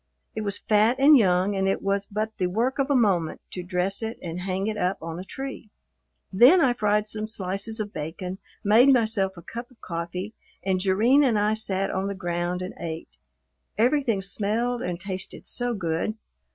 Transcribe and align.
It 0.35 0.41
was 0.41 0.57
fat 0.57 0.95
and 0.97 1.15
young, 1.15 1.55
and 1.55 1.67
it 1.69 1.83
was 1.83 2.07
but 2.07 2.35
the 2.39 2.47
work 2.47 2.79
of 2.79 2.89
a 2.89 2.95
moment 2.95 3.39
to 3.51 3.61
dress 3.61 4.01
it 4.01 4.17
and 4.19 4.39
hang 4.39 4.65
it 4.65 4.75
up 4.75 4.97
on 4.99 5.19
a 5.19 5.23
tree. 5.23 5.69
Then 6.33 6.59
I 6.59 6.73
fried 6.73 7.07
some 7.07 7.27
slices 7.27 7.79
of 7.79 7.93
bacon, 7.93 8.39
made 8.63 8.91
myself 8.91 9.37
a 9.37 9.43
cup 9.43 9.69
of 9.69 9.79
coffee, 9.79 10.33
and 10.65 10.79
Jerrine 10.79 11.23
and 11.23 11.37
I 11.37 11.53
sat 11.53 11.91
on 11.91 12.07
the 12.07 12.15
ground 12.15 12.63
and 12.63 12.73
ate. 12.79 13.17
Everything 13.77 14.23
smelled 14.23 14.81
and 14.81 14.99
tasted 14.99 15.45
so 15.45 15.75
good! 15.75 16.15